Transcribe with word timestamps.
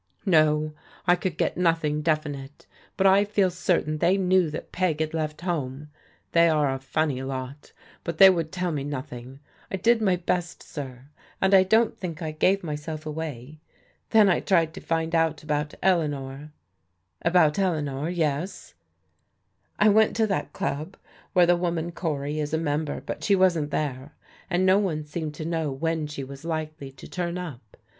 "No, 0.25 0.73
I 1.05 1.15
could 1.15 1.37
get 1.37 1.57
nothing 1.57 2.01
definite, 2.01 2.65
but 2.97 3.05
I 3.05 3.23
feel 3.23 3.51
certain 3.51 3.99
they 3.99 4.17
knew 4.17 4.49
that 4.49 4.71
Peg 4.71 4.99
had 4.99 5.13
left 5.13 5.41
home. 5.41 5.89
They 6.31 6.49
are 6.49 6.73
a 6.73 6.79
ftmny 6.79 7.23
lot, 7.23 7.71
but 8.03 8.17
they 8.17 8.27
would 8.27 8.51
tell 8.51 8.71
me 8.71 8.83
nothing. 8.83 9.41
I 9.69 9.75
did 9.77 10.01
my 10.01 10.15
best, 10.15 10.63
sir, 10.63 11.09
and 11.39 11.53
I 11.53 11.61
don't 11.61 11.95
think 11.99 12.19
I 12.19 12.31
gave 12.31 12.63
myself 12.63 13.05
away. 13.05 13.59
Then 14.09 14.27
I 14.27 14.39
tried 14.39 14.73
to 14.73 14.81
find 14.81 15.13
out 15.13 15.43
about 15.43 15.75
Eleanor."" 15.83 16.51
About 17.31 17.59
Eleanor— 17.59 18.09
^yes." 18.11 18.73
"I 19.77 19.89
went 19.89 20.15
to 20.15 20.25
that 20.25 20.51
club 20.51 20.97
where 21.33 21.45
the 21.45 21.55
woman 21.55 21.91
Cory 21.91 22.39
is 22.39 22.55
a 22.55 22.57
member, 22.57 23.01
but 23.01 23.23
she 23.23 23.35
wasn't 23.35 23.69
there, 23.69 24.13
and 24.49 24.65
no 24.65 24.79
one 24.79 25.03
seemed 25.05 25.35
to 25.35 25.45
know 25.45 25.71
when 25.71 26.07
she 26.07 26.23
was 26.23 26.43
likely 26.43 26.91
to 26.93 27.07
turn 27.07 27.37
up. 27.37 27.77